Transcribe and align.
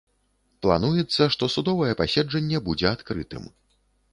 Плануецца, 0.65 1.27
што 1.35 1.49
судовае 1.57 1.91
паседжанне 2.01 2.63
будзе 2.69 2.87
адкрытым. 2.95 3.43